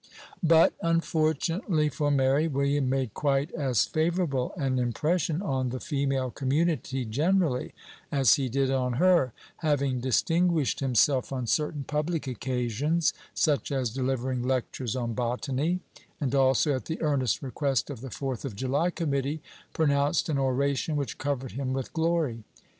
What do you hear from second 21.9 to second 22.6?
glory.